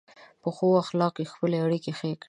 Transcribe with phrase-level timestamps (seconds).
[0.41, 2.19] په ښو اخلاقو خپلې اړیکې ښې کړئ.